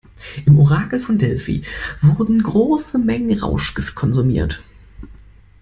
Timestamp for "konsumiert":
3.93-4.63